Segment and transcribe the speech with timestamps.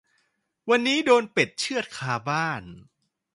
[0.69, 2.63] วันนี้โดนเป็ดเชือดคาบ้าน